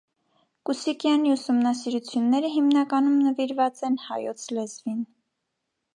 [0.67, 5.05] Կուսիկյանի ուսումնասիրությունները հիմնականում նվիրված են հայոց լեզվին։